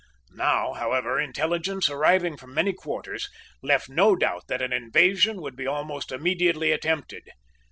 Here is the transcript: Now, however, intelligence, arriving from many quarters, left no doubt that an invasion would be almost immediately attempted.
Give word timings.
Now, 0.33 0.73
however, 0.73 1.19
intelligence, 1.21 1.87
arriving 1.87 2.35
from 2.35 2.55
many 2.55 2.73
quarters, 2.73 3.29
left 3.61 3.87
no 3.87 4.15
doubt 4.15 4.45
that 4.47 4.59
an 4.63 4.73
invasion 4.73 5.39
would 5.43 5.55
be 5.55 5.67
almost 5.67 6.11
immediately 6.11 6.71
attempted. 6.71 7.25